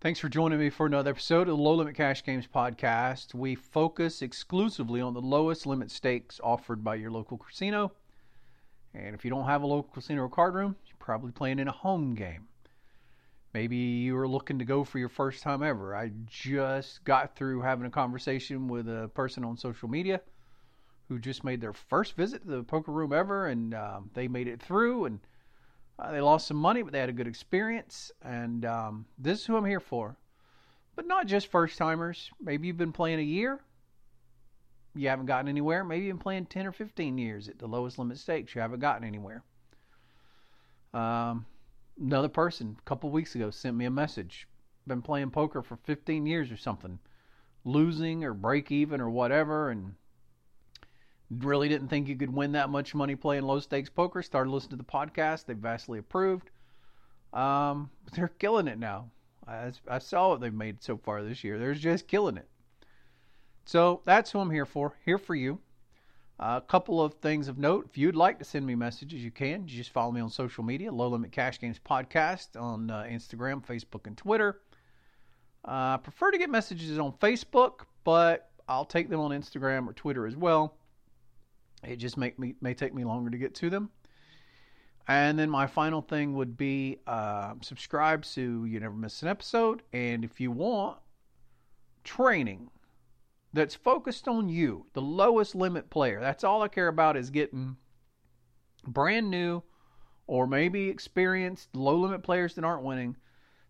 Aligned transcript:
Thanks 0.00 0.18
for 0.18 0.30
joining 0.30 0.58
me 0.58 0.70
for 0.70 0.86
another 0.86 1.10
episode 1.10 1.42
of 1.42 1.58
the 1.58 1.62
Low 1.62 1.74
Limit 1.74 1.94
Cash 1.94 2.24
Games 2.24 2.46
podcast. 2.46 3.34
We 3.34 3.54
focus 3.54 4.22
exclusively 4.22 5.02
on 5.02 5.12
the 5.12 5.20
lowest 5.20 5.66
limit 5.66 5.90
stakes 5.90 6.40
offered 6.42 6.82
by 6.82 6.94
your 6.94 7.10
local 7.10 7.36
casino. 7.36 7.92
And 8.94 9.14
if 9.14 9.26
you 9.26 9.30
don't 9.30 9.44
have 9.44 9.60
a 9.60 9.66
local 9.66 9.92
casino 9.92 10.22
or 10.22 10.30
card 10.30 10.54
room, 10.54 10.74
you're 10.86 10.96
probably 10.98 11.32
playing 11.32 11.58
in 11.58 11.68
a 11.68 11.72
home 11.72 12.14
game. 12.14 12.48
Maybe 13.52 13.76
you 13.76 14.16
are 14.16 14.26
looking 14.26 14.58
to 14.58 14.64
go 14.64 14.84
for 14.84 14.98
your 14.98 15.10
first 15.10 15.42
time 15.42 15.62
ever. 15.62 15.94
I 15.94 16.12
just 16.26 17.04
got 17.04 17.36
through 17.36 17.60
having 17.60 17.84
a 17.84 17.90
conversation 17.90 18.68
with 18.68 18.88
a 18.88 19.10
person 19.12 19.44
on 19.44 19.58
social 19.58 19.90
media 19.90 20.22
who 21.10 21.18
just 21.18 21.44
made 21.44 21.60
their 21.60 21.74
first 21.74 22.16
visit 22.16 22.44
to 22.44 22.48
the 22.48 22.62
poker 22.62 22.90
room 22.90 23.12
ever, 23.12 23.48
and 23.48 23.74
um, 23.74 24.08
they 24.14 24.28
made 24.28 24.48
it 24.48 24.62
through 24.62 25.04
and 25.04 25.20
uh, 26.00 26.12
they 26.12 26.20
lost 26.20 26.46
some 26.46 26.56
money, 26.56 26.82
but 26.82 26.92
they 26.92 26.98
had 26.98 27.08
a 27.08 27.14
good 27.14 27.26
experience, 27.26 28.10
and 28.22 28.64
um, 28.64 29.06
this 29.18 29.40
is 29.40 29.46
who 29.46 29.56
I'm 29.56 29.64
here 29.64 29.80
for. 29.80 30.16
But 30.96 31.06
not 31.06 31.26
just 31.26 31.48
first 31.48 31.78
timers. 31.78 32.30
Maybe 32.40 32.66
you've 32.66 32.76
been 32.76 32.92
playing 32.92 33.20
a 33.20 33.22
year, 33.22 33.60
you 34.94 35.08
haven't 35.08 35.26
gotten 35.26 35.48
anywhere. 35.48 35.84
Maybe 35.84 36.06
you've 36.06 36.16
been 36.16 36.22
playing 36.22 36.46
10 36.46 36.66
or 36.66 36.72
15 36.72 37.18
years 37.18 37.48
at 37.48 37.58
the 37.58 37.66
lowest 37.66 37.98
limit 37.98 38.18
stakes, 38.18 38.54
you 38.54 38.60
haven't 38.60 38.80
gotten 38.80 39.06
anywhere. 39.06 39.44
Um, 40.92 41.46
another 42.00 42.28
person 42.28 42.76
a 42.78 42.82
couple 42.82 43.10
weeks 43.10 43.34
ago 43.34 43.50
sent 43.50 43.76
me 43.76 43.84
a 43.84 43.90
message. 43.90 44.48
Been 44.86 45.02
playing 45.02 45.30
poker 45.30 45.62
for 45.62 45.76
15 45.76 46.26
years 46.26 46.50
or 46.50 46.56
something, 46.56 46.98
losing 47.64 48.24
or 48.24 48.34
break 48.34 48.72
even 48.72 49.00
or 49.00 49.10
whatever, 49.10 49.70
and 49.70 49.94
really 51.30 51.68
didn't 51.68 51.88
think 51.88 52.08
you 52.08 52.16
could 52.16 52.32
win 52.32 52.52
that 52.52 52.70
much 52.70 52.94
money 52.94 53.14
playing 53.14 53.44
low 53.44 53.60
stakes 53.60 53.88
poker. 53.88 54.22
Started 54.22 54.50
listening 54.50 54.70
to 54.70 54.76
the 54.76 54.84
podcast. 54.84 55.46
They 55.46 55.54
vastly 55.54 55.98
approved. 55.98 56.50
Um, 57.32 57.90
they're 58.12 58.28
killing 58.28 58.68
it 58.68 58.78
now. 58.78 59.10
I, 59.46 59.72
I 59.88 59.98
saw 59.98 60.30
what 60.30 60.40
they've 60.40 60.52
made 60.52 60.82
so 60.82 60.96
far 60.96 61.22
this 61.22 61.42
year. 61.42 61.58
They're 61.58 61.74
just 61.74 62.08
killing 62.08 62.36
it. 62.36 62.48
So 63.64 64.00
that's 64.04 64.30
who 64.30 64.40
I'm 64.40 64.50
here 64.50 64.66
for. 64.66 64.94
Here 65.04 65.18
for 65.18 65.34
you. 65.34 65.60
Uh, 66.38 66.58
a 66.62 66.66
couple 66.66 67.02
of 67.02 67.14
things 67.14 67.48
of 67.48 67.58
note. 67.58 67.86
If 67.90 67.98
you'd 67.98 68.16
like 68.16 68.38
to 68.38 68.44
send 68.44 68.66
me 68.66 68.74
messages, 68.74 69.22
you 69.22 69.30
can. 69.30 69.68
You 69.68 69.76
just 69.76 69.90
follow 69.90 70.10
me 70.10 70.22
on 70.22 70.30
social 70.30 70.64
media, 70.64 70.90
Low 70.90 71.08
Limit 71.08 71.32
Cash 71.32 71.60
Games 71.60 71.78
Podcast 71.78 72.60
on 72.60 72.90
uh, 72.90 73.02
Instagram, 73.02 73.64
Facebook, 73.64 74.06
and 74.06 74.16
Twitter. 74.16 74.60
Uh, 75.66 75.94
I 75.94 75.98
prefer 76.02 76.30
to 76.30 76.38
get 76.38 76.48
messages 76.48 76.98
on 76.98 77.12
Facebook, 77.12 77.80
but 78.04 78.50
I'll 78.68 78.86
take 78.86 79.10
them 79.10 79.20
on 79.20 79.32
Instagram 79.32 79.86
or 79.86 79.92
Twitter 79.92 80.26
as 80.26 80.34
well. 80.34 80.76
It 81.82 81.96
just 81.96 82.16
make 82.16 82.38
me 82.38 82.54
may 82.60 82.74
take 82.74 82.94
me 82.94 83.04
longer 83.04 83.30
to 83.30 83.38
get 83.38 83.54
to 83.56 83.70
them. 83.70 83.90
And 85.08 85.38
then 85.38 85.50
my 85.50 85.66
final 85.66 86.02
thing 86.02 86.34
would 86.34 86.56
be 86.56 86.98
uh, 87.06 87.54
subscribe 87.62 88.24
so 88.24 88.40
you 88.40 88.78
never 88.78 88.94
miss 88.94 89.22
an 89.22 89.28
episode. 89.28 89.82
And 89.92 90.24
if 90.24 90.40
you 90.40 90.50
want 90.50 90.98
training 92.04 92.70
that's 93.52 93.74
focused 93.74 94.28
on 94.28 94.48
you, 94.48 94.86
the 94.92 95.02
lowest 95.02 95.54
limit 95.54 95.90
player, 95.90 96.20
that's 96.20 96.44
all 96.44 96.62
I 96.62 96.68
care 96.68 96.88
about 96.88 97.16
is 97.16 97.30
getting 97.30 97.76
brand 98.86 99.30
new 99.30 99.62
or 100.26 100.46
maybe 100.46 100.88
experienced 100.88 101.74
low 101.74 101.96
limit 101.96 102.22
players 102.22 102.54
that 102.54 102.64
aren't 102.64 102.84
winning 102.84 103.16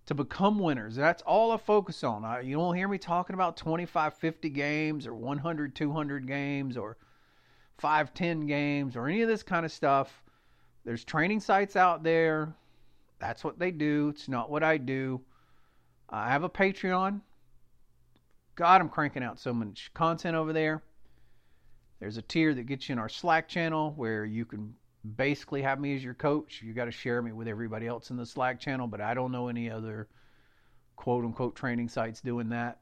to 0.07 0.15
become 0.15 0.59
winners. 0.59 0.97
That's 0.97 1.23
all 1.23 1.53
I 1.53 1.57
focus 1.57 2.05
on. 2.05 2.25
I, 2.25 2.41
you 2.41 2.57
don't 2.57 2.77
hear 2.77 2.89
me 2.89 2.99
talking 2.99 3.35
about 3.35 3.57
25, 3.57 4.15
50 4.15 4.51
games 4.51 5.07
or 5.07 5.15
100, 5.15 5.75
200 5.75 6.27
games 6.27 6.77
or– 6.77 6.99
five, 7.81 8.13
ten 8.15 8.47
games 8.47 8.95
or 8.95 9.09
any 9.09 9.23
of 9.23 9.29
this 9.29 9.43
kind 9.43 9.65
of 9.65 9.73
stuff. 9.73 10.23
There's 10.85 11.05
training 11.05 11.41
sites 11.41 11.77
out 11.77 12.03
there. 12.03 12.55
That's 13.19 13.43
what 13.43 13.59
they 13.59 13.71
do. 13.71 14.11
It's 14.11 14.29
not 14.29 14.51
what 14.51 14.63
I 14.63 14.77
do. 14.77 15.21
I 16.09 16.31
have 16.31 16.45
a 16.45 16.49
Patreon. 16.49 17.21
God, 18.55 18.81
I'm 18.81 18.89
cranking 18.89 19.23
out 19.23 19.39
so 19.39 19.53
much 19.53 19.91
content 19.95 20.37
over 20.37 20.53
there. 20.53 20.83
There's 22.01 22.17
a 22.17 22.23
tier 22.23 22.55
that 22.55 22.65
gets 22.65 22.89
you 22.89 22.95
in 22.95 22.99
our 22.99 23.09
Slack 23.09 23.49
channel 23.49 23.93
where 23.97 24.25
you 24.25 24.45
can 24.45 24.75
basically 25.17 25.63
have 25.63 25.81
me 25.81 25.95
as 25.95 26.05
your 26.05 26.15
coach. 26.15 26.63
You 26.63 26.73
got 26.73 26.87
to 26.87 26.91
share 26.91 27.23
me 27.23 27.33
with 27.33 27.49
everybody 27.49 27.87
else 27.87 28.11
in 28.11 28.17
the 28.17 28.27
Slack 28.27 28.59
channel, 28.61 28.87
but 28.87 29.01
I 29.01 29.15
don't 29.15 29.33
know 29.33 29.49
any 29.49 29.71
other 29.71 30.09
quote 30.97 31.25
unquote 31.25 31.57
training 31.57 31.89
sites 31.89 32.21
doing 32.21 32.49
that. 32.51 32.81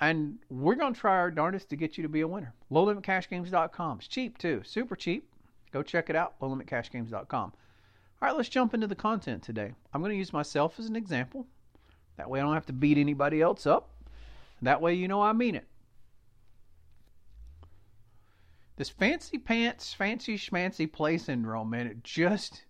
And 0.00 0.38
we're 0.48 0.76
going 0.76 0.94
to 0.94 1.00
try 1.00 1.16
our 1.16 1.30
darndest 1.30 1.68
to 1.70 1.76
get 1.76 1.96
you 1.96 2.02
to 2.02 2.08
be 2.08 2.22
a 2.22 2.28
winner. 2.28 2.54
LowLimitCashGames.com. 2.72 3.98
It's 3.98 4.08
cheap 4.08 4.38
too, 4.38 4.62
super 4.64 4.96
cheap. 4.96 5.28
Go 5.72 5.82
check 5.82 6.10
it 6.10 6.16
out, 6.16 6.38
LowLimitCashGames.com. 6.40 7.52
All 8.22 8.28
right, 8.28 8.36
let's 8.36 8.48
jump 8.48 8.74
into 8.74 8.86
the 8.86 8.94
content 8.94 9.42
today. 9.42 9.72
I'm 9.92 10.00
going 10.00 10.12
to 10.12 10.18
use 10.18 10.32
myself 10.32 10.78
as 10.78 10.86
an 10.86 10.96
example. 10.96 11.46
That 12.16 12.28
way 12.28 12.40
I 12.40 12.42
don't 12.42 12.54
have 12.54 12.66
to 12.66 12.72
beat 12.72 12.98
anybody 12.98 13.40
else 13.40 13.66
up. 13.66 13.90
That 14.62 14.80
way 14.80 14.94
you 14.94 15.08
know 15.08 15.22
I 15.22 15.32
mean 15.32 15.54
it. 15.54 15.66
This 18.76 18.88
fancy 18.88 19.38
pants, 19.38 19.92
fancy 19.92 20.38
schmancy 20.38 20.90
play 20.90 21.18
syndrome, 21.18 21.70
man, 21.70 21.86
it 21.86 22.02
just. 22.02 22.64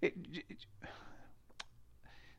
It, 0.00 0.14
it, 0.32 0.66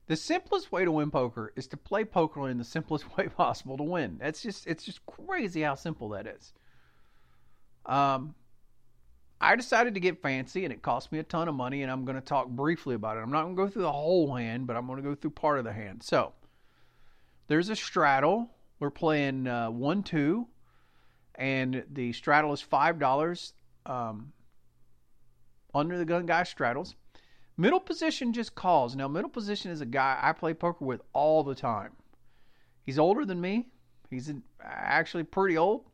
the 0.08 0.16
simplest 0.16 0.72
way 0.72 0.86
to 0.86 0.92
win 0.92 1.12
poker 1.12 1.54
is 1.56 1.68
to 1.68 1.78
play 1.78 2.04
poker 2.04 2.50
in 2.50 2.58
the 2.58 2.64
simplest 2.64 3.06
way 3.18 3.28
possible 3.28 3.78
to 3.78 3.84
win. 3.84 4.18
That's 4.20 4.42
just 4.42 4.68
it's 4.68 4.84
just 4.84 5.06
crazy 5.06 5.62
how 5.62 5.76
simple 5.76 6.10
that 6.10 6.28
is. 6.28 6.54
Um 7.86 8.36
I 9.42 9.58
decided 9.58 9.96
to 9.96 10.00
get 10.00 10.22
fancy 10.22 10.64
and 10.64 10.72
it 10.72 10.82
cost 10.82 11.12
me 11.12 11.20
a 11.20 11.24
ton 11.24 11.50
of 11.50 11.56
money 11.56 11.84
and 11.84 11.92
I'm 11.92 12.06
going 12.06 12.16
to 12.16 12.22
talk 12.22 12.48
briefly 12.48 12.96
about 12.96 13.18
it. 13.18 13.20
I'm 13.20 13.32
not 13.32 13.44
going 13.44 13.58
to 13.58 13.62
go 13.62 13.68
through 13.68 13.82
the 13.82 13.92
whole 13.92 14.34
hand, 14.34 14.68
but 14.68 14.78
I'm 14.78 14.88
going 14.88 15.04
to 15.04 15.04
go 15.04 15.16
through 15.16 15.32
part 15.32 15.60
of 15.60 15.66
the 15.66 15.74
hand. 15.74 16.02
So, 16.02 16.32
there's 17.48 17.68
a 17.68 17.76
straddle. 17.76 18.50
We're 18.80 18.90
playing 18.90 19.48
uh, 19.48 19.70
1 19.70 20.04
2 20.04 20.48
and 21.36 21.84
the 21.92 22.14
straddle 22.14 22.54
is 22.54 22.64
$5 22.64 23.54
um, 23.86 24.32
under 25.74 25.98
the 25.98 26.06
gun 26.06 26.26
guy 26.26 26.44
straddles. 26.44 26.96
Middle 27.56 27.80
position 27.80 28.34
just 28.34 28.56
calls. 28.56 28.96
Now, 28.96 29.08
middle 29.08 29.30
position 29.30 29.72
is 29.72 29.82
a 29.82 29.86
guy 29.86 30.18
I 30.22 30.34
play 30.34 30.54
poker 30.54 30.84
with 30.84 31.02
all 31.14 31.44
the 31.44 31.54
time. 31.54 31.92
He's 32.84 32.98
older 32.98 33.26
than 33.26 33.40
me. 33.40 33.68
He's 34.10 34.32
actually 34.62 35.24
pretty 35.24 35.58
old. 35.58 35.86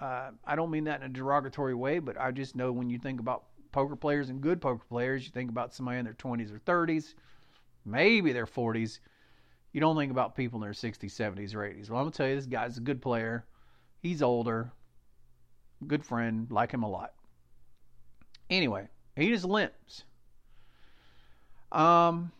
Uh, 0.00 0.32
I 0.44 0.56
don't 0.56 0.70
mean 0.70 0.84
that 0.84 1.00
in 1.00 1.06
a 1.06 1.12
derogatory 1.12 1.74
way, 1.74 2.00
but 2.00 2.20
I 2.20 2.32
just 2.32 2.56
know 2.56 2.72
when 2.72 2.90
you 2.90 2.98
think 2.98 3.20
about 3.20 3.44
poker 3.70 3.94
players 3.94 4.28
and 4.28 4.40
good 4.40 4.60
poker 4.60 4.84
players, 4.88 5.24
you 5.24 5.30
think 5.30 5.50
about 5.50 5.72
somebody 5.72 5.98
in 5.98 6.04
their 6.04 6.14
20s 6.14 6.52
or 6.52 6.58
30s, 6.58 7.14
maybe 7.84 8.32
their 8.32 8.46
40s. 8.46 8.98
You 9.72 9.80
don't 9.80 9.96
think 9.96 10.10
about 10.10 10.34
people 10.34 10.58
in 10.58 10.62
their 10.62 10.72
60s, 10.72 11.04
70s, 11.04 11.54
or 11.54 11.60
80s. 11.60 11.88
Well, 11.88 11.98
I'm 11.98 12.04
going 12.04 12.12
to 12.12 12.16
tell 12.16 12.28
you, 12.28 12.34
this 12.34 12.46
guy's 12.46 12.76
a 12.76 12.80
good 12.80 13.00
player. 13.00 13.46
He's 14.00 14.20
older, 14.20 14.72
good 15.86 16.04
friend, 16.04 16.48
like 16.50 16.72
him 16.72 16.82
a 16.82 16.88
lot. 16.88 17.14
Anyway, 18.50 18.88
he 19.16 19.28
just 19.30 19.44
limps. 19.44 20.04
Um, 21.72 22.32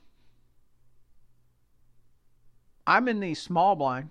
I'm 2.87 3.09
in 3.09 3.21
the 3.21 3.35
small 3.35 3.75
blind, 3.75 4.11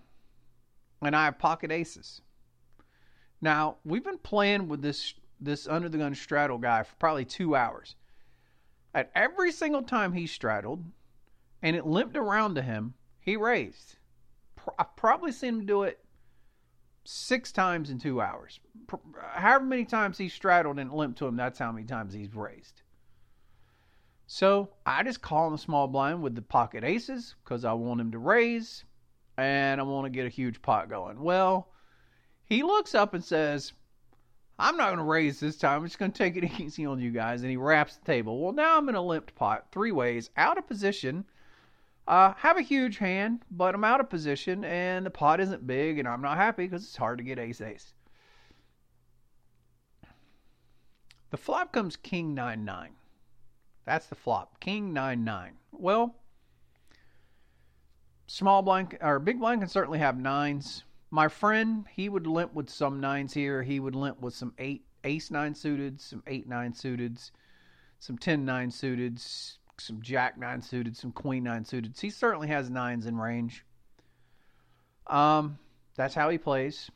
and 1.02 1.16
I 1.16 1.26
have 1.26 1.38
pocket 1.38 1.72
aces. 1.72 2.22
Now 3.40 3.78
we've 3.86 4.04
been 4.04 4.18
playing 4.18 4.68
with 4.68 4.82
this 4.82 5.14
this 5.40 5.68
under 5.68 5.90
the 5.90 5.98
gun 5.98 6.14
straddle 6.14 6.58
guy 6.58 6.84
for 6.84 6.96
probably 6.96 7.26
two 7.26 7.56
hours. 7.56 7.96
At 8.94 9.12
every 9.16 9.52
single 9.52 9.82
time 9.82 10.14
he 10.14 10.28
straddled, 10.28 10.84
and 11.62 11.76
it 11.76 11.86
limped 11.86 12.18
around 12.18 12.56
to 12.56 12.62
him, 12.62 12.94
he 13.20 13.38
raised. 13.38 13.96
I've 14.78 14.96
probably 14.96 15.32
seen 15.32 15.60
him 15.60 15.66
do 15.66 15.84
it 15.84 16.00
six 17.04 17.52
times 17.52 17.90
in 17.90 18.00
two 18.00 18.22
hours. 18.22 18.60
However 19.34 19.66
many 19.66 19.86
times 19.86 20.18
he 20.18 20.30
straddled 20.30 20.78
and 20.78 20.92
limped 20.92 21.18
to 21.20 21.28
him, 21.28 21.36
that's 21.36 21.58
how 21.58 21.72
many 21.72 21.86
times 21.86 22.14
he's 22.14 22.36
raised. 22.36 22.82
So 24.34 24.70
I 24.86 25.04
just 25.04 25.22
call 25.22 25.48
him 25.48 25.52
the 25.52 25.58
small 25.58 25.90
blind 25.90 26.22
with 26.22 26.36
the 26.36 26.42
pocket 26.42 26.86
aces 26.86 27.36
because 27.44 27.66
I 27.66 27.74
want 27.74 28.00
him 28.00 28.14
to 28.14 28.18
raise 28.18 28.86
and 29.36 29.82
I 29.82 29.84
want 29.84 30.06
to 30.06 30.10
get 30.10 30.26
a 30.26 30.30
huge 30.30 30.62
pot 30.62 30.90
going. 30.90 31.20
Well, 31.20 31.68
he 32.46 32.64
looks 32.64 32.96
up 32.96 33.14
and 33.14 33.22
says, 33.22 33.74
I'm 34.58 34.78
not 34.78 34.88
going 34.88 35.00
to 35.00 35.04
raise 35.04 35.42
this 35.42 35.58
time. 35.58 35.82
I'm 35.82 35.86
just 35.86 36.00
going 36.00 36.14
to 36.14 36.18
take 36.18 36.38
it 36.38 36.46
easy 36.62 36.86
on 36.86 37.02
you 37.02 37.12
guys. 37.12 37.42
And 37.42 37.52
he 37.52 37.58
raps 37.58 37.98
the 37.98 38.06
table. 38.06 38.40
Well, 38.40 38.54
now 38.54 38.78
I'm 38.78 38.88
in 38.88 38.96
a 38.96 39.02
limped 39.02 39.36
pot, 39.36 39.66
three 39.70 39.92
ways, 39.92 40.30
out 40.38 40.58
of 40.58 40.66
position. 40.66 41.26
Uh, 42.08 42.34
have 42.38 42.58
a 42.58 42.62
huge 42.62 43.00
hand, 43.00 43.42
but 43.52 43.76
I'm 43.76 43.84
out 43.84 44.00
of 44.00 44.10
position, 44.10 44.64
and 44.64 45.06
the 45.06 45.12
pot 45.12 45.42
isn't 45.42 45.68
big, 45.68 46.00
and 46.00 46.08
I'm 46.08 46.22
not 46.22 46.38
happy 46.38 46.68
because 46.68 46.86
it's 46.86 46.96
hard 46.96 47.18
to 47.18 47.24
get 47.26 47.38
ace 47.38 47.60
ace. 47.60 47.94
The 51.32 51.38
flop 51.38 51.74
comes 51.74 51.98
king 51.98 52.34
9 52.34 52.64
9. 52.64 52.92
That's 53.86 54.08
the 54.08 54.16
flop. 54.16 54.60
King 54.60 54.94
9 54.94 55.24
9. 55.24 55.54
Well, 55.72 56.16
small 58.28 58.62
blind 58.62 58.98
or 59.02 59.20
big 59.20 59.40
blind 59.40 59.62
can 59.62 59.70
certainly 59.70 60.00
have 60.00 60.18
nines. 60.18 60.84
My 61.10 61.28
friend, 61.28 61.86
he 61.94 62.08
would 62.08 62.28
limp 62.28 62.54
with 62.54 62.70
some 62.70 63.02
nines 63.02 63.34
here. 63.34 63.64
He 63.64 63.80
would 63.80 63.96
limp 63.96 64.22
with 64.22 64.34
some 64.34 64.54
eight 64.58 64.86
ace 65.04 65.32
nine 65.32 65.56
suited, 65.56 66.00
some 66.00 66.24
eight 66.28 66.48
nine 66.48 66.74
suited, 66.74 67.20
some 68.00 68.18
ten 68.18 68.46
nine 68.46 68.72
suited, 68.72 69.20
some 69.20 70.02
jack 70.02 70.38
nine 70.38 70.62
suited, 70.62 70.96
some 70.96 71.12
queen 71.12 71.44
nine 71.44 71.66
suited. 71.66 71.98
He 72.00 72.10
certainly 72.10 72.48
has 72.48 72.70
nines 72.70 73.06
in 73.06 73.18
range. 73.18 73.66
Um, 75.08 75.58
that's 75.96 76.14
how 76.14 76.30
he 76.30 76.38
plays. 76.38 76.90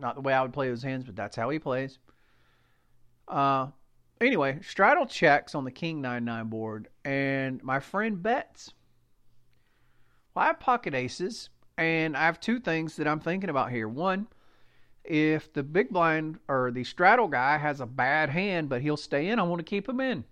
Not 0.00 0.16
the 0.16 0.20
way 0.20 0.32
I 0.32 0.42
would 0.42 0.52
play 0.52 0.68
those 0.68 0.82
hands, 0.82 1.04
but 1.04 1.14
that's 1.14 1.36
how 1.36 1.50
he 1.50 1.60
plays. 1.60 1.98
Uh, 3.28 3.68
anyway, 4.20 4.58
straddle 4.62 5.06
checks 5.06 5.54
on 5.54 5.64
the 5.64 5.70
king 5.70 6.00
nine 6.00 6.24
nine 6.24 6.46
board, 6.46 6.88
and 7.04 7.62
my 7.62 7.80
friend 7.80 8.22
bets. 8.22 8.72
Well, 10.34 10.44
I 10.44 10.48
have 10.48 10.60
pocket 10.60 10.94
aces, 10.94 11.48
and 11.78 12.16
I 12.16 12.26
have 12.26 12.40
two 12.40 12.60
things 12.60 12.96
that 12.96 13.08
I'm 13.08 13.20
thinking 13.20 13.50
about 13.50 13.70
here. 13.70 13.88
One, 13.88 14.26
if 15.04 15.52
the 15.52 15.62
big 15.62 15.90
blind 15.90 16.38
or 16.48 16.70
the 16.70 16.84
straddle 16.84 17.28
guy 17.28 17.58
has 17.58 17.80
a 17.80 17.86
bad 17.86 18.28
hand, 18.28 18.68
but 18.68 18.82
he'll 18.82 18.96
stay 18.96 19.28
in, 19.28 19.38
I 19.38 19.44
want 19.44 19.60
to 19.60 19.64
keep 19.64 19.88
him 19.88 20.00
in. 20.00 20.24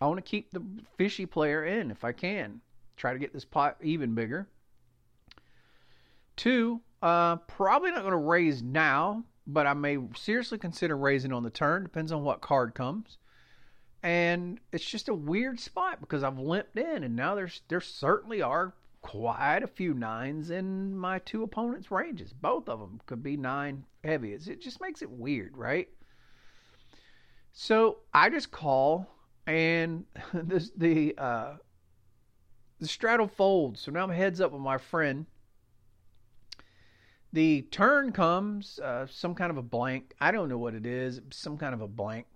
I 0.00 0.06
want 0.06 0.18
to 0.18 0.28
keep 0.28 0.50
the 0.50 0.62
fishy 0.96 1.26
player 1.26 1.64
in 1.64 1.90
if 1.90 2.04
I 2.04 2.12
can. 2.12 2.60
Try 2.96 3.12
to 3.12 3.18
get 3.18 3.32
this 3.32 3.44
pot 3.44 3.76
even 3.82 4.14
bigger. 4.14 4.48
Two, 6.36 6.80
uh, 7.02 7.36
probably 7.36 7.90
not 7.90 8.00
going 8.00 8.12
to 8.12 8.16
raise 8.16 8.62
now, 8.62 9.24
but 9.46 9.66
I 9.66 9.74
may 9.74 9.98
seriously 10.16 10.58
consider 10.58 10.96
raising 10.96 11.32
on 11.32 11.42
the 11.42 11.50
turn. 11.50 11.82
Depends 11.82 12.12
on 12.12 12.22
what 12.22 12.40
card 12.40 12.74
comes. 12.74 13.18
And 14.02 14.58
it's 14.72 14.84
just 14.84 15.08
a 15.08 15.14
weird 15.14 15.60
spot 15.60 16.00
because 16.00 16.22
I've 16.22 16.38
limped 16.38 16.76
in, 16.76 17.04
and 17.04 17.14
now 17.14 17.34
there's 17.34 17.62
there 17.68 17.80
certainly 17.80 18.42
are 18.42 18.74
quite 19.00 19.62
a 19.62 19.68
few 19.68 19.94
nines 19.94 20.50
in 20.50 20.96
my 20.96 21.18
two 21.20 21.42
opponents' 21.42 21.90
ranges. 21.90 22.32
Both 22.32 22.68
of 22.68 22.80
them 22.80 23.00
could 23.06 23.22
be 23.22 23.36
nine 23.36 23.84
heavies. 24.02 24.48
It 24.48 24.60
just 24.60 24.80
makes 24.80 25.02
it 25.02 25.10
weird, 25.10 25.56
right? 25.56 25.88
So 27.52 27.98
I 28.14 28.30
just 28.30 28.50
call, 28.50 29.08
and 29.46 30.04
this, 30.34 30.70
the 30.76 31.14
uh, 31.18 31.56
the 32.80 32.88
straddle 32.88 33.28
folds. 33.28 33.80
So 33.80 33.92
now 33.92 34.04
I'm 34.04 34.10
heads 34.10 34.40
up 34.40 34.52
with 34.52 34.62
my 34.62 34.78
friend. 34.78 35.26
The 37.32 37.62
turn 37.70 38.12
comes, 38.12 38.78
uh, 38.78 39.06
some 39.06 39.34
kind 39.34 39.50
of 39.50 39.56
a 39.56 39.62
blank. 39.62 40.14
I 40.20 40.30
don't 40.30 40.48
know 40.48 40.58
what 40.58 40.74
it 40.74 40.84
is. 40.84 41.20
Some 41.30 41.56
kind 41.56 41.74
of 41.74 41.80
a 41.80 41.88
blank. 41.88 42.26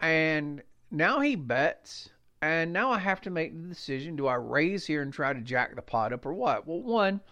And 0.00 0.62
now 0.90 1.20
he 1.20 1.36
bets 1.36 2.10
and 2.44 2.74
now 2.74 2.90
I 2.90 2.98
have 2.98 3.22
to 3.22 3.30
make 3.30 3.54
the 3.54 3.68
decision 3.68 4.16
do 4.16 4.26
I 4.26 4.34
raise 4.34 4.84
here 4.84 5.00
and 5.00 5.10
try 5.10 5.32
to 5.32 5.40
jack 5.40 5.74
the 5.74 5.80
pot 5.80 6.12
up 6.12 6.26
or 6.26 6.34
what? 6.34 6.66
Well, 6.66 6.82
one, 6.82 7.22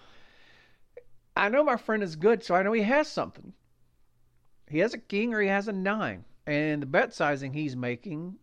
I 1.36 1.50
know 1.50 1.62
my 1.62 1.76
friend 1.76 2.02
is 2.02 2.16
good, 2.16 2.42
so 2.42 2.54
I 2.54 2.62
know 2.62 2.72
he 2.72 2.80
has 2.80 3.08
something. 3.08 3.52
He 4.70 4.78
has 4.78 4.94
a 4.94 4.98
king 4.98 5.34
or 5.34 5.42
he 5.42 5.48
has 5.48 5.68
a 5.68 5.72
nine. 5.72 6.24
And 6.46 6.80
the 6.80 6.86
bet 6.86 7.12
sizing 7.12 7.52
he's 7.52 7.76
making, 7.76 8.36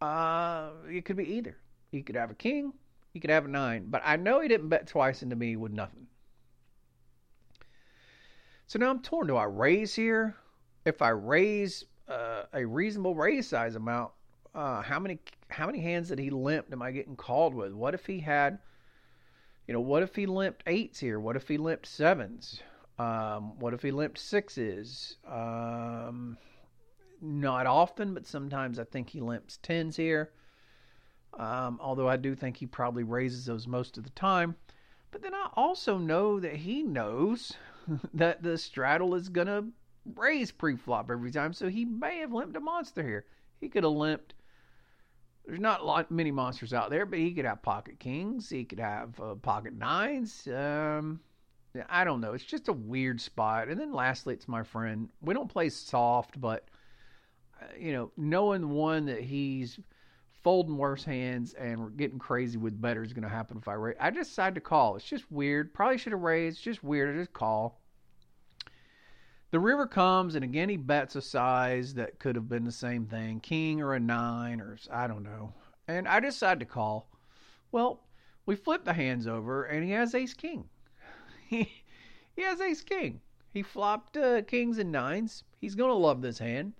uh, 0.00 0.70
it 0.88 1.04
could 1.04 1.16
be 1.16 1.28
either. 1.28 1.56
He 1.90 2.02
could 2.02 2.14
have 2.14 2.30
a 2.30 2.34
king, 2.34 2.72
he 3.12 3.18
could 3.18 3.30
have 3.30 3.46
a 3.46 3.48
nine. 3.48 3.86
But 3.88 4.02
I 4.04 4.14
know 4.14 4.40
he 4.40 4.46
didn't 4.46 4.68
bet 4.68 4.86
twice 4.86 5.24
into 5.24 5.34
me 5.34 5.56
with 5.56 5.72
nothing. 5.72 6.06
So 8.72 8.78
now 8.78 8.88
I'm 8.88 9.00
torn. 9.00 9.26
Do 9.26 9.36
I 9.36 9.44
raise 9.44 9.92
here? 9.92 10.34
If 10.86 11.02
I 11.02 11.10
raise 11.10 11.84
uh, 12.08 12.44
a 12.54 12.64
reasonable 12.64 13.14
raise 13.14 13.46
size 13.46 13.74
amount, 13.74 14.12
uh, 14.54 14.80
how 14.80 14.98
many 14.98 15.18
how 15.50 15.66
many 15.66 15.78
hands 15.78 16.08
that 16.08 16.18
he 16.18 16.30
limped 16.30 16.72
am 16.72 16.80
I 16.80 16.90
getting 16.90 17.14
called 17.14 17.52
with? 17.52 17.74
What 17.74 17.92
if 17.92 18.06
he 18.06 18.18
had, 18.18 18.60
you 19.66 19.74
know, 19.74 19.80
what 19.82 20.02
if 20.02 20.16
he 20.16 20.24
limped 20.24 20.62
eights 20.66 20.98
here? 20.98 21.20
What 21.20 21.36
if 21.36 21.48
he 21.48 21.58
limped 21.58 21.84
sevens? 21.84 22.62
Um, 22.98 23.58
what 23.58 23.74
if 23.74 23.82
he 23.82 23.90
limped 23.90 24.16
sixes? 24.16 25.18
Um, 25.30 26.38
not 27.20 27.66
often, 27.66 28.14
but 28.14 28.26
sometimes 28.26 28.78
I 28.78 28.84
think 28.84 29.10
he 29.10 29.20
limps 29.20 29.58
tens 29.58 29.96
here. 29.96 30.30
Um, 31.38 31.78
although 31.78 32.08
I 32.08 32.16
do 32.16 32.34
think 32.34 32.56
he 32.56 32.64
probably 32.64 33.02
raises 33.02 33.44
those 33.44 33.66
most 33.66 33.98
of 33.98 34.04
the 34.04 34.10
time. 34.10 34.56
But 35.10 35.20
then 35.20 35.34
I 35.34 35.50
also 35.56 35.98
know 35.98 36.40
that 36.40 36.56
he 36.56 36.82
knows 36.82 37.52
that 38.14 38.42
the 38.42 38.58
straddle 38.58 39.14
is 39.14 39.28
going 39.28 39.46
to 39.46 39.64
raise 40.16 40.50
pre-flop 40.50 41.10
every 41.10 41.30
time, 41.30 41.52
so 41.52 41.68
he 41.68 41.84
may 41.84 42.18
have 42.18 42.32
limped 42.32 42.56
a 42.56 42.60
monster 42.60 43.02
here. 43.02 43.24
He 43.60 43.68
could 43.68 43.84
have 43.84 43.92
limped 43.92 44.34
there's 45.44 45.60
not 45.60 45.84
lot 45.84 46.10
many 46.10 46.30
monsters 46.30 46.72
out 46.72 46.90
there, 46.90 47.06
but 47.06 47.18
he 47.18 47.32
could 47.32 47.44
have 47.44 47.62
pocket 47.62 47.98
kings. 47.98 48.48
He 48.48 48.64
could 48.64 48.78
have 48.78 49.18
uh, 49.20 49.34
pocket 49.34 49.76
nines. 49.76 50.46
Um, 50.46 51.20
I 51.88 52.04
don't 52.04 52.20
know. 52.20 52.32
It's 52.32 52.44
just 52.44 52.68
a 52.68 52.72
weird 52.72 53.20
spot. 53.20 53.68
And 53.68 53.80
then 53.80 53.92
lastly, 53.92 54.34
it's 54.34 54.46
my 54.46 54.62
friend. 54.62 55.08
We 55.20 55.34
don't 55.34 55.50
play 55.50 55.68
soft, 55.68 56.40
but 56.40 56.68
uh, 57.60 57.66
you 57.78 57.92
know, 57.92 58.12
knowing 58.16 58.70
one 58.70 59.06
that 59.06 59.22
he's 59.22 59.80
folding 60.42 60.76
worse 60.76 61.04
hands 61.04 61.54
and 61.54 61.96
getting 61.96 62.18
crazy 62.18 62.58
with 62.58 62.80
better 62.80 63.02
is 63.02 63.12
going 63.12 63.22
to 63.22 63.28
happen 63.28 63.58
if 63.58 63.68
I 63.68 63.74
raise. 63.74 63.96
I 64.00 64.10
just 64.10 64.30
decided 64.30 64.56
to 64.56 64.60
call. 64.60 64.96
It's 64.96 65.04
just 65.04 65.30
weird. 65.30 65.72
Probably 65.72 65.98
should 65.98 66.12
have 66.12 66.22
raised. 66.22 66.62
Just 66.62 66.82
weird. 66.82 67.14
I 67.14 67.18
just 67.18 67.32
call. 67.32 67.80
The 69.52 69.60
river 69.60 69.86
comes, 69.86 70.34
and 70.34 70.44
again 70.44 70.70
he 70.70 70.78
bets 70.78 71.14
a 71.14 71.20
size 71.20 71.94
that 71.94 72.18
could 72.18 72.36
have 72.36 72.48
been 72.48 72.64
the 72.64 72.72
same 72.72 73.04
thing, 73.04 73.38
king 73.40 73.82
or 73.82 73.92
a 73.92 74.00
nine, 74.00 74.62
or 74.62 74.78
I 74.90 75.06
don't 75.06 75.22
know. 75.22 75.52
And 75.86 76.08
I 76.08 76.20
decide 76.20 76.58
to 76.60 76.66
call. 76.66 77.10
Well, 77.70 78.00
we 78.46 78.56
flip 78.56 78.84
the 78.84 78.94
hands 78.94 79.26
over, 79.26 79.64
and 79.64 79.84
he 79.84 79.90
has 79.90 80.14
ace 80.14 80.32
king. 80.32 80.68
he, 81.48 81.68
has 82.38 82.62
ace 82.62 82.82
king. 82.82 83.20
He 83.52 83.62
flopped 83.62 84.16
uh, 84.16 84.40
kings 84.42 84.78
and 84.78 84.90
nines. 84.90 85.44
He's 85.60 85.74
going 85.74 85.90
to 85.90 85.94
love 85.94 86.22
this 86.22 86.38
hand. 86.38 86.72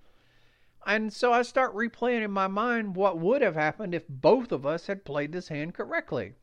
And 0.86 1.12
so 1.12 1.32
I 1.32 1.42
start 1.42 1.74
replaying 1.74 2.22
in 2.22 2.30
my 2.30 2.48
mind 2.48 2.96
what 2.96 3.18
would 3.18 3.42
have 3.42 3.54
happened 3.54 3.94
if 3.94 4.08
both 4.08 4.52
of 4.52 4.66
us 4.66 4.86
had 4.86 5.04
played 5.04 5.32
this 5.32 5.48
hand 5.48 5.74
correctly. 5.74 6.34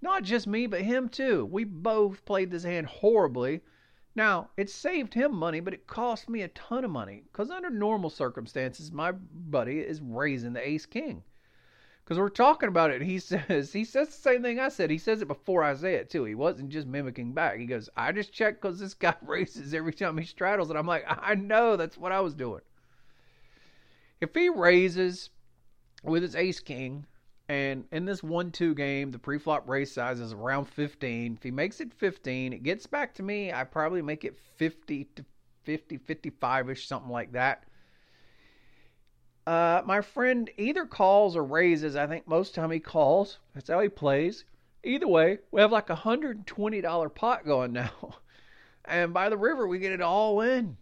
Not 0.00 0.22
just 0.22 0.46
me, 0.46 0.66
but 0.66 0.82
him 0.82 1.08
too. 1.08 1.44
We 1.44 1.64
both 1.64 2.24
played 2.24 2.50
this 2.50 2.64
hand 2.64 2.86
horribly 2.86 3.62
now, 4.14 4.50
it 4.58 4.68
saved 4.68 5.14
him 5.14 5.34
money, 5.34 5.60
but 5.60 5.72
it 5.72 5.86
cost 5.86 6.28
me 6.28 6.42
a 6.42 6.48
ton 6.48 6.84
of 6.84 6.90
money 6.90 7.24
because 7.24 7.50
under 7.50 7.70
normal 7.70 8.10
circumstances, 8.10 8.92
my 8.92 9.12
buddy 9.12 9.78
is 9.80 10.02
raising 10.02 10.52
the 10.52 10.68
ace 10.68 10.84
king. 10.84 11.24
Because 12.04 12.18
we're 12.18 12.28
talking 12.28 12.68
about 12.68 12.90
it, 12.90 13.00
he 13.00 13.18
says 13.18 13.72
he 13.72 13.86
says 13.86 14.08
the 14.08 14.12
same 14.12 14.42
thing 14.42 14.60
I 14.60 14.68
said. 14.68 14.90
He 14.90 14.98
says 14.98 15.22
it 15.22 15.28
before 15.28 15.62
I 15.62 15.74
say 15.74 15.94
it 15.94 16.10
too. 16.10 16.24
He 16.24 16.34
wasn't 16.34 16.68
just 16.68 16.86
mimicking 16.86 17.32
back. 17.32 17.58
He 17.58 17.64
goes, 17.64 17.88
"I 17.96 18.12
just 18.12 18.34
checked 18.34 18.60
because 18.60 18.78
this 18.78 18.92
guy 18.92 19.14
raises 19.22 19.72
every 19.72 19.94
time 19.94 20.18
he 20.18 20.26
straddles," 20.26 20.68
and 20.68 20.78
I'm 20.78 20.86
like, 20.86 21.04
"I 21.06 21.34
know 21.34 21.76
that's 21.76 21.96
what 21.96 22.12
I 22.12 22.20
was 22.20 22.34
doing." 22.34 22.60
If 24.22 24.36
he 24.36 24.48
raises 24.48 25.30
with 26.04 26.22
his 26.22 26.36
ace 26.36 26.60
king, 26.60 27.06
and 27.48 27.84
in 27.90 28.04
this 28.04 28.22
1 28.22 28.52
2 28.52 28.72
game, 28.76 29.10
the 29.10 29.18
pre-flop 29.18 29.68
raise 29.68 29.90
size 29.90 30.20
is 30.20 30.32
around 30.32 30.66
15. 30.66 31.34
If 31.34 31.42
he 31.42 31.50
makes 31.50 31.80
it 31.80 31.92
15, 31.92 32.52
it 32.52 32.62
gets 32.62 32.86
back 32.86 33.14
to 33.14 33.24
me. 33.24 33.52
I 33.52 33.64
probably 33.64 34.00
make 34.00 34.24
it 34.24 34.38
50 34.58 35.08
to 35.16 35.24
50, 35.64 35.96
55 35.96 36.70
ish, 36.70 36.86
something 36.86 37.10
like 37.10 37.32
that. 37.32 37.64
Uh, 39.44 39.82
my 39.84 40.00
friend 40.00 40.48
either 40.56 40.86
calls 40.86 41.34
or 41.34 41.42
raises. 41.42 41.96
I 41.96 42.06
think 42.06 42.28
most 42.28 42.54
time 42.54 42.70
he 42.70 42.78
calls. 42.78 43.40
That's 43.54 43.70
how 43.70 43.80
he 43.80 43.88
plays. 43.88 44.44
Either 44.84 45.08
way, 45.08 45.38
we 45.50 45.60
have 45.60 45.72
like 45.72 45.90
a 45.90 45.96
$120 45.96 47.14
pot 47.14 47.44
going 47.44 47.72
now. 47.72 47.90
And 48.84 49.14
by 49.14 49.28
the 49.28 49.36
river, 49.36 49.68
we 49.68 49.78
get 49.78 49.92
it 49.92 50.00
all 50.00 50.40
in 50.40 50.76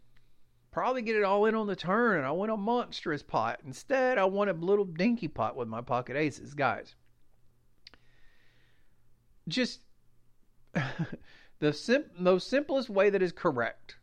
probably 0.73 1.03
get 1.03 1.17
it 1.17 1.25
all 1.25 1.47
in 1.47 1.55
on 1.55 1.67
the 1.67 1.77
turn, 1.77 2.19
and 2.19 2.27
I 2.27 2.31
want 2.33 2.51
a 2.53 2.57
monstrous 2.57 3.23
pot. 3.23 3.61
Instead, 3.65 4.19
I 4.19 4.25
want 4.25 4.51
a 4.51 4.55
little 4.55 4.85
dinky 4.85 5.29
pot 5.29 5.57
with 5.57 5.69
my 5.69 5.81
pocket 5.81 6.17
aces, 6.17 6.55
guys. 6.55 6.95
just 9.49 9.81
the 11.61 11.73
sim- 11.73 12.11
most 12.19 12.49
simplest 12.49 12.89
way 12.89 13.11
that 13.11 13.23
is 13.23 13.33
correct. 13.33 13.97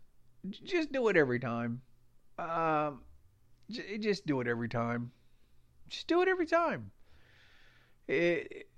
Just 0.49 0.91
do 0.91 1.07
it 1.09 1.17
every 1.17 1.39
time. 1.39 1.81
Um, 2.37 3.01
j- 3.69 3.97
just 3.97 4.25
do 4.25 4.41
it 4.41 4.47
every 4.47 4.69
time. 4.69 5.11
Just 5.89 6.07
do 6.07 6.21
it 6.21 6.27
every 6.27 6.45
time. 6.45 6.91
It 8.07 8.69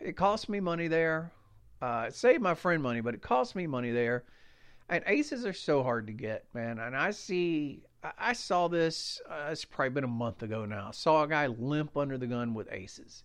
it 0.00 0.16
costs 0.16 0.48
me 0.48 0.60
money 0.60 0.88
there. 0.88 1.32
Uh, 1.80 2.06
it 2.08 2.14
saved 2.14 2.42
my 2.42 2.54
friend 2.54 2.82
money, 2.82 3.00
but 3.00 3.14
it 3.14 3.22
cost 3.22 3.56
me 3.56 3.66
money 3.66 3.90
there. 3.90 4.24
And 4.88 5.02
aces 5.06 5.46
are 5.46 5.52
so 5.52 5.82
hard 5.82 6.06
to 6.08 6.12
get, 6.12 6.44
man. 6.54 6.78
And 6.78 6.96
I 6.96 7.12
see, 7.12 7.82
I 8.18 8.32
saw 8.32 8.68
this. 8.68 9.20
Uh, 9.28 9.48
it's 9.50 9.64
probably 9.64 9.90
been 9.90 10.04
a 10.04 10.08
month 10.08 10.42
ago 10.42 10.66
now. 10.66 10.88
I 10.88 10.90
saw 10.92 11.22
a 11.22 11.28
guy 11.28 11.46
limp 11.46 11.96
under 11.96 12.18
the 12.18 12.26
gun 12.26 12.52
with 12.52 12.70
aces. 12.70 13.24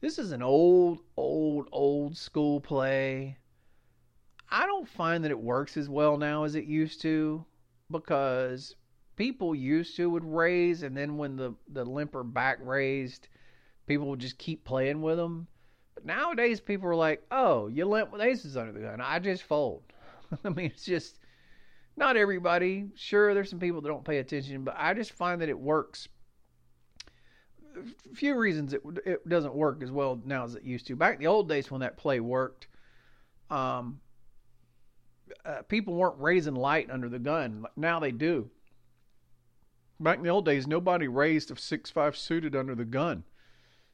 This 0.00 0.18
is 0.18 0.32
an 0.32 0.42
old, 0.42 1.00
old, 1.16 1.68
old 1.72 2.16
school 2.16 2.60
play. 2.60 3.36
I 4.50 4.66
don't 4.66 4.88
find 4.88 5.22
that 5.22 5.30
it 5.30 5.38
works 5.38 5.76
as 5.76 5.88
well 5.88 6.16
now 6.16 6.44
as 6.44 6.54
it 6.54 6.64
used 6.64 7.00
to 7.02 7.44
because 7.90 8.74
people 9.16 9.54
used 9.54 9.96
to 9.96 10.08
would 10.08 10.24
raise, 10.24 10.82
and 10.82 10.96
then 10.96 11.18
when 11.18 11.36
the 11.36 11.54
the 11.68 11.84
limper 11.84 12.24
back 12.24 12.58
raised, 12.62 13.28
people 13.86 14.08
would 14.08 14.18
just 14.18 14.38
keep 14.38 14.64
playing 14.64 15.02
with 15.02 15.18
them. 15.18 15.46
But 15.94 16.06
nowadays, 16.06 16.60
people 16.60 16.88
are 16.88 16.96
like, 16.96 17.24
"Oh, 17.30 17.66
you 17.68 17.84
limp 17.84 18.10
with 18.10 18.22
aces 18.22 18.56
under 18.56 18.72
the 18.72 18.80
gun. 18.80 19.00
I 19.00 19.18
just 19.18 19.42
fold." 19.42 19.82
I 20.44 20.48
mean, 20.50 20.66
it's 20.66 20.84
just 20.84 21.18
not 21.96 22.16
everybody. 22.16 22.88
Sure, 22.94 23.34
there's 23.34 23.50
some 23.50 23.58
people 23.58 23.80
that 23.80 23.88
don't 23.88 24.04
pay 24.04 24.18
attention, 24.18 24.64
but 24.64 24.74
I 24.78 24.94
just 24.94 25.12
find 25.12 25.40
that 25.40 25.48
it 25.48 25.58
works. 25.58 26.08
A 27.76 28.14
few 28.14 28.36
reasons 28.36 28.72
it 28.72 28.82
it 29.06 29.28
doesn't 29.28 29.54
work 29.54 29.82
as 29.82 29.92
well 29.92 30.20
now 30.24 30.44
as 30.44 30.54
it 30.54 30.64
used 30.64 30.86
to. 30.88 30.96
Back 30.96 31.14
in 31.14 31.20
the 31.20 31.26
old 31.28 31.48
days 31.48 31.70
when 31.70 31.80
that 31.82 31.96
play 31.96 32.18
worked, 32.18 32.66
um, 33.48 34.00
uh, 35.44 35.62
people 35.68 35.94
weren't 35.94 36.18
raising 36.18 36.54
light 36.54 36.90
under 36.90 37.08
the 37.08 37.18
gun. 37.18 37.64
Now 37.76 38.00
they 38.00 38.10
do. 38.10 38.50
Back 40.00 40.16
in 40.16 40.24
the 40.24 40.30
old 40.30 40.46
days, 40.46 40.66
nobody 40.66 41.06
raised 41.06 41.50
a 41.50 41.56
six 41.56 41.90
five 41.90 42.16
suited 42.16 42.56
under 42.56 42.74
the 42.74 42.84
gun. 42.84 43.22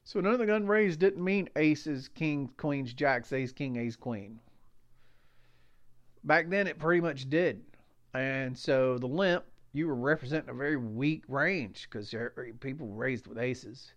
So 0.03 0.19
under 0.19 0.37
the 0.37 0.45
gun 0.45 0.65
raised 0.65 1.01
didn't 1.01 1.23
mean 1.23 1.49
aces, 1.57 2.07
kings, 2.07 2.49
queens, 2.57 2.93
jacks, 2.93 3.33
ace, 3.33 3.51
king, 3.51 3.75
ace, 3.75 3.97
queen. 3.97 4.39
Back 6.27 6.49
then, 6.49 6.67
it 6.67 6.77
pretty 6.77 6.99
much 6.99 7.29
did. 7.29 7.63
And 8.13 8.57
so 8.57 8.97
the 8.97 9.07
limp, 9.07 9.45
you 9.71 9.87
were 9.87 9.95
representing 9.95 10.49
a 10.49 10.53
very 10.53 10.75
weak 10.75 11.23
range 11.29 11.87
because 11.89 12.13
people 12.59 12.87
raised 12.87 13.27
with 13.27 13.37
aces. 13.37 13.93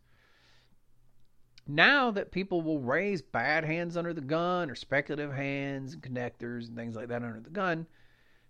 Now 1.67 2.13
that 2.13 2.31
people 2.31 2.63
will 2.63 2.79
raise 2.79 3.21
bad 3.21 3.65
hands 3.65 3.97
under 3.97 4.13
the 4.13 4.21
gun 4.21 4.71
or 4.71 4.77
speculative 4.77 5.33
hands 5.33 5.95
and 5.95 6.03
connectors 6.03 6.69
and 6.69 6.77
things 6.77 6.95
like 6.95 7.09
that 7.09 7.25
under 7.25 7.41
the 7.41 7.51
gun, 7.51 7.87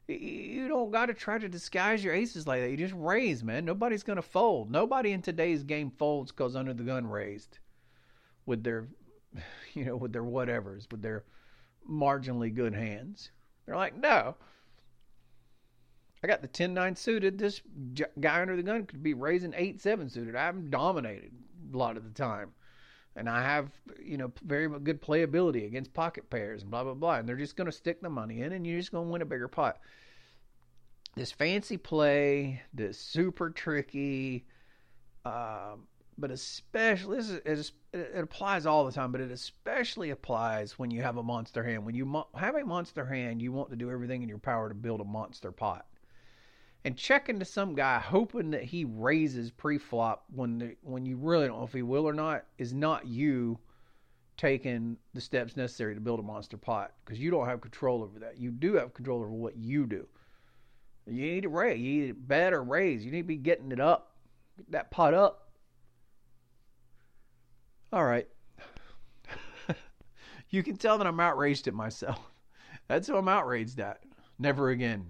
you 0.08 0.68
don't 0.68 0.90
got 0.90 1.06
to 1.06 1.14
try 1.14 1.38
to 1.38 1.48
disguise 1.48 2.04
your 2.04 2.14
aces 2.14 2.46
like 2.46 2.60
that. 2.60 2.70
You 2.70 2.76
just 2.76 2.94
raise, 2.94 3.42
man. 3.42 3.64
Nobody's 3.64 4.02
going 4.02 4.16
to 4.16 4.22
fold. 4.22 4.70
Nobody 4.70 5.12
in 5.12 5.22
today's 5.22 5.62
game 5.62 5.90
folds 5.90 6.32
because 6.32 6.54
under 6.54 6.74
the 6.74 6.82
gun 6.82 7.06
raised 7.06 7.58
with 8.44 8.62
their, 8.62 8.88
you 9.72 9.86
know, 9.86 9.96
with 9.96 10.12
their 10.12 10.24
whatevers, 10.24 10.90
with 10.90 11.00
their 11.00 11.24
marginally 11.88 12.54
good 12.54 12.74
hands. 12.74 13.30
They're 13.70 13.78
like, 13.78 13.96
no. 13.96 14.34
I 16.24 16.26
got 16.26 16.42
the 16.42 16.48
10 16.48 16.74
9 16.74 16.96
suited. 16.96 17.38
This 17.38 17.62
guy 18.18 18.42
under 18.42 18.56
the 18.56 18.64
gun 18.64 18.84
could 18.84 19.00
be 19.00 19.14
raising 19.14 19.54
8 19.56 19.80
7 19.80 20.10
suited. 20.10 20.34
I'm 20.34 20.70
dominated 20.70 21.30
a 21.72 21.76
lot 21.76 21.96
of 21.96 22.02
the 22.02 22.10
time. 22.10 22.50
And 23.14 23.28
I 23.28 23.42
have, 23.42 23.70
you 24.04 24.16
know, 24.16 24.32
very 24.44 24.68
good 24.80 25.00
playability 25.00 25.66
against 25.66 25.94
pocket 25.94 26.28
pairs 26.30 26.62
and 26.62 26.70
blah, 26.72 26.82
blah, 26.82 26.94
blah. 26.94 27.18
And 27.18 27.28
they're 27.28 27.36
just 27.36 27.54
going 27.54 27.66
to 27.66 27.72
stick 27.72 28.02
the 28.02 28.10
money 28.10 28.42
in 28.42 28.52
and 28.52 28.66
you're 28.66 28.80
just 28.80 28.90
going 28.90 29.06
to 29.06 29.12
win 29.12 29.22
a 29.22 29.26
bigger 29.26 29.46
pot 29.46 29.78
this 31.16 31.32
fancy 31.32 31.76
play, 31.76 32.62
this 32.72 32.98
super 32.98 33.50
tricky, 33.50 34.46
um, 35.24 35.86
but 36.18 36.30
especially 36.30 37.18
this 37.18 37.30
is, 37.30 37.72
it 37.92 38.22
applies 38.22 38.66
all 38.66 38.84
the 38.84 38.92
time, 38.92 39.10
but 39.12 39.20
it 39.20 39.30
especially 39.30 40.10
applies 40.10 40.78
when 40.78 40.90
you 40.90 41.02
have 41.02 41.16
a 41.16 41.22
monster 41.22 41.64
hand. 41.64 41.84
When 41.84 41.94
you 41.94 42.06
mo- 42.06 42.28
have 42.36 42.54
a 42.54 42.64
monster 42.64 43.04
hand, 43.04 43.42
you 43.42 43.52
want 43.52 43.70
to 43.70 43.76
do 43.76 43.90
everything 43.90 44.22
in 44.22 44.28
your 44.28 44.38
power 44.38 44.68
to 44.68 44.74
build 44.74 45.00
a 45.00 45.04
monster 45.04 45.50
pot. 45.50 45.86
And 46.84 46.96
checking 46.96 47.38
to 47.40 47.44
some 47.44 47.74
guy 47.74 47.98
hoping 47.98 48.52
that 48.52 48.62
he 48.62 48.84
raises 48.84 49.50
pre-flop 49.50 50.24
when 50.34 50.58
the, 50.58 50.76
when 50.82 51.04
you 51.04 51.16
really 51.16 51.48
don't 51.48 51.58
know 51.58 51.64
if 51.64 51.72
he 51.72 51.82
will 51.82 52.08
or 52.08 52.14
not 52.14 52.44
is 52.58 52.72
not 52.72 53.06
you 53.06 53.58
taking 54.36 54.96
the 55.12 55.20
steps 55.20 55.56
necessary 55.56 55.94
to 55.94 56.00
build 56.00 56.18
a 56.18 56.22
monster 56.22 56.56
pot 56.56 56.92
because 57.04 57.20
you 57.20 57.30
don't 57.30 57.46
have 57.46 57.60
control 57.60 58.02
over 58.02 58.18
that. 58.20 58.38
You 58.38 58.50
do 58.50 58.74
have 58.74 58.94
control 58.94 59.20
over 59.20 59.28
what 59.28 59.56
you 59.56 59.86
do. 59.86 60.06
You 61.06 61.22
need 61.22 61.42
to 61.42 61.48
raise. 61.48 61.78
You 61.78 62.00
need 62.00 62.08
to 62.08 62.14
bet 62.14 62.52
or 62.52 62.62
raise. 62.62 63.04
You 63.04 63.10
need 63.10 63.22
to 63.22 63.28
be 63.28 63.36
getting 63.36 63.72
it 63.72 63.80
up. 63.80 64.14
Get 64.56 64.70
that 64.72 64.90
pot 64.90 65.12
up. 65.12 65.39
All 67.92 68.04
right. 68.04 68.28
you 70.50 70.62
can 70.62 70.76
tell 70.76 70.98
that 70.98 71.06
I'm 71.06 71.20
outraged 71.20 71.66
at 71.66 71.74
myself. 71.74 72.20
That's 72.88 73.08
who 73.08 73.16
I'm 73.16 73.28
outraged 73.28 73.80
at. 73.80 74.02
Never 74.38 74.70
again. 74.70 75.06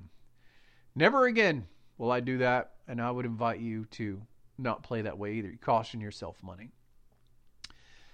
Never 0.94 1.26
again 1.26 1.66
will 1.99 2.10
I 2.10 2.20
do 2.20 2.38
that. 2.38 2.72
And 2.88 3.00
I 3.00 3.10
would 3.10 3.26
invite 3.26 3.60
you 3.60 3.84
to 3.92 4.22
not 4.58 4.82
play 4.82 5.02
that 5.02 5.18
way 5.18 5.34
either. 5.34 5.50
You 5.50 5.58
caution 5.58 6.00
yourself 6.00 6.42
money. 6.42 6.70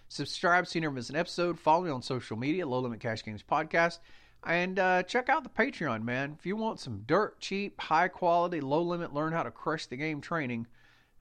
Subscribe 0.09 0.67
so 0.67 0.77
you 0.77 0.83
never 0.83 0.95
miss 0.95 1.11
an 1.11 1.17
episode. 1.17 1.59
Follow 1.59 1.85
me 1.85 1.91
on 1.91 2.03
social 2.03 2.37
media, 2.37 2.67
Low 2.67 2.81
Limit 2.81 3.01
Cash 3.01 3.25
Games 3.25 3.43
Podcast. 3.43 3.99
And 4.45 4.79
uh, 4.79 5.03
check 5.03 5.29
out 5.29 5.43
the 5.43 5.51
Patreon, 5.51 6.05
man. 6.05 6.37
If 6.39 6.47
you 6.47 6.55
want 6.57 6.79
some 6.79 7.03
dirt 7.07 7.41
cheap, 7.41 7.81
high 7.81 8.09
quality, 8.09 8.61
low 8.61 8.83
limit, 8.83 9.13
learn 9.13 9.33
how 9.33 9.43
to 9.43 9.51
crush 9.51 9.87
the 9.87 9.97
game 9.97 10.21
training, 10.21 10.69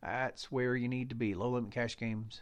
that's 0.02 0.52
where 0.52 0.76
you 0.76 0.88
need 0.88 1.10
to 1.10 1.16
be. 1.16 1.34
LowLimitCashGames.com. 1.34 2.42